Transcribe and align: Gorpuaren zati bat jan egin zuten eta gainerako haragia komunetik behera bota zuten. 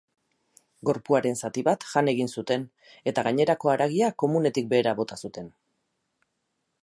Gorpuaren 0.89 1.35
zati 1.41 1.63
bat 1.67 1.85
jan 1.89 2.09
egin 2.13 2.31
zuten 2.39 2.63
eta 3.11 3.25
gainerako 3.29 3.73
haragia 3.75 4.11
komunetik 4.23 4.71
behera 4.73 4.95
bota 5.03 5.19
zuten. 5.27 5.53